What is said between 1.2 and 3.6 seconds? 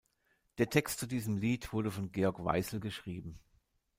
Lied wurde von Georg Weissel geschrieben.